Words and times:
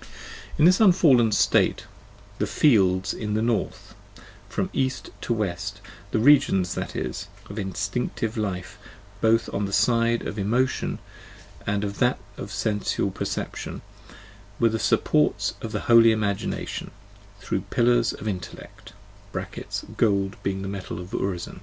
xiv 0.00 0.06
In 0.58 0.64
this 0.64 0.80
unfallen 0.80 1.30
state 1.30 1.84
the" 2.40 2.46
fields" 2.60 3.14
in 3.14 3.34
the 3.34 3.40
north, 3.40 3.94
from 4.48 4.68
east 4.72 5.10
to 5.20 5.32
west, 5.32 5.80
the 6.10 6.18
regions, 6.18 6.74
that 6.74 6.96
is, 6.96 7.28
of 7.48 7.56
instinctive 7.56 8.36
life 8.36 8.78
both 9.20 9.48
on 9.54 9.64
the 9.64 9.72
side 9.72 10.26
of 10.26 10.40
emotion 10.40 10.98
and 11.68 11.84
on 11.84 11.92
that 11.92 12.18
of 12.36 12.50
sensual 12.50 13.12
perception, 13.12 13.80
were 14.58 14.70
the 14.70 14.80
supports 14.80 15.54
of 15.62 15.70
the 15.70 15.82
holy 15.86 16.10
Imagination, 16.10 16.90
through 17.38 17.60
the 17.60 17.66
pillars 17.66 18.12
of 18.12 18.26
intellect 18.26 18.92
(gold 19.96 20.34
being 20.42 20.62
the 20.62 20.66
metal 20.68 20.98
of 20.98 21.10
Urizen). 21.12 21.60